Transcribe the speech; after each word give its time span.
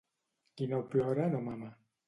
Qui 0.61 0.69
no 0.71 0.79
plora 0.95 1.29
no 1.37 1.45
mama. 1.51 1.73